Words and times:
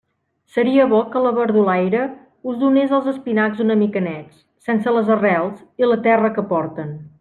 Seria 0.53 0.85
bo 0.93 1.01
que 1.15 1.21
la 1.25 1.33
verdulaire 1.39 2.01
us 2.53 2.57
donés 2.63 2.97
els 3.01 3.11
espinacs 3.13 3.63
una 3.69 3.79
mica 3.85 4.05
nets, 4.09 4.43
sense 4.69 4.99
les 4.99 5.17
arrels 5.19 5.65
i 5.85 5.91
la 5.95 6.05
terra 6.11 6.37
que 6.39 6.51
porten. 6.55 6.97